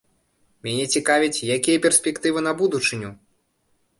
Мяне 0.67 0.85
цікавіць, 0.97 1.43
якія 1.57 1.83
перспектывы 1.85 2.39
на 2.47 2.53
будучыню! 2.61 3.09